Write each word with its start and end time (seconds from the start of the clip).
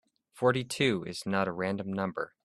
Forty-two 0.31 1.03
is 1.05 1.27
not 1.27 1.47
a 1.47 1.51
random 1.51 1.93
number. 1.93 2.33